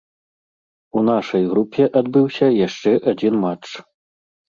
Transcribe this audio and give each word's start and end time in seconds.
У 0.99 1.03
нашай 1.09 1.45
групе 1.53 1.83
адбыўся 2.03 2.53
яшчэ 2.67 2.91
адзін 3.15 3.33
матч. 3.47 3.67